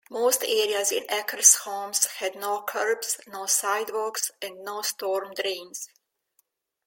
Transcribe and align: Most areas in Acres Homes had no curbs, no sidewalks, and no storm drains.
Most 0.09 0.41
areas 0.43 0.91
in 0.91 1.05
Acres 1.11 1.57
Homes 1.57 2.07
had 2.07 2.35
no 2.35 2.63
curbs, 2.63 3.19
no 3.27 3.45
sidewalks, 3.45 4.31
and 4.41 4.63
no 4.63 4.81
storm 4.81 5.31
drains. 5.35 5.89